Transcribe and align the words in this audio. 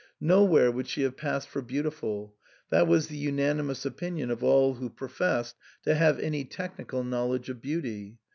Nowhere 0.19 0.71
would 0.71 0.87
she 0.87 1.03
have 1.03 1.15
passed 1.15 1.47
for 1.47 1.61
beautiful; 1.61 2.33
that 2.71 2.87
was 2.87 3.05
the 3.05 3.17
unanimous 3.17 3.85
opinion 3.85 4.31
of 4.31 4.43
all 4.43 4.73
who 4.73 4.89
proifessed 4.89 5.53
to 5.83 5.93
have 5.93 6.17
any 6.17 6.43
technical 6.43 7.03
knowledge 7.03 7.49
of 7.49 7.61
beauty. 7.61 8.17